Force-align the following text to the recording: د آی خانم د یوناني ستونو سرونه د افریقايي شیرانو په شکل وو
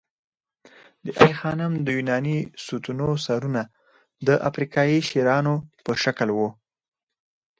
د 1.05 1.07
آی 1.25 1.31
خانم 1.39 1.71
د 1.85 1.87
یوناني 1.97 2.37
ستونو 2.65 3.07
سرونه 3.25 3.61
د 4.27 4.29
افریقايي 4.49 4.99
شیرانو 5.09 5.55
په 5.83 5.91
شکل 6.03 6.29
وو 6.37 6.49